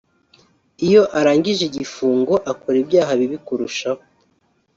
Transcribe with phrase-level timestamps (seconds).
[0.85, 4.01] iyo arangije igifungo akora ibyaha bibi kurushaho